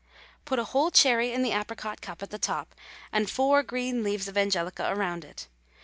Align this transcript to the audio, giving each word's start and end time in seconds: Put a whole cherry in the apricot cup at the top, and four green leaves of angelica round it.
Put 0.45 0.57
a 0.57 0.63
whole 0.63 0.89
cherry 0.89 1.31
in 1.31 1.43
the 1.43 1.51
apricot 1.51 2.01
cup 2.01 2.23
at 2.23 2.31
the 2.31 2.39
top, 2.39 2.73
and 3.11 3.29
four 3.29 3.61
green 3.61 4.01
leaves 4.01 4.27
of 4.27 4.35
angelica 4.35 4.91
round 4.95 5.23
it. 5.23 5.47